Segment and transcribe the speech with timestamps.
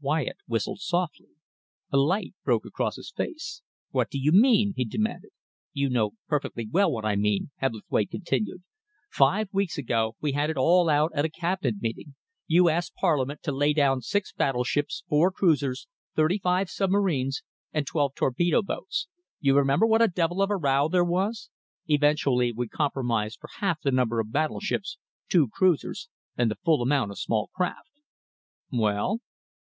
[0.00, 1.30] Wyatt whistled softly.
[1.90, 3.62] A light broke across his face.
[3.90, 5.32] "What do you mean?" he demanded.
[5.72, 8.62] "You know perfectly well what I mean," Hebblethwaite continued.
[9.10, 12.14] "Five weeks ago we had it all out at a Cabinet meeting.
[12.46, 17.42] You asked Parliament to lay down six battleships, four cruisers, thirty five submarines,
[17.72, 19.08] and twelve torpedo boats.
[19.40, 21.50] You remember what a devil of a row there was.
[21.88, 27.10] Eventually we compromised for half the number of battleships, two cruisers, and the full amount
[27.10, 27.98] of small craft."
[28.70, 29.18] "Well?"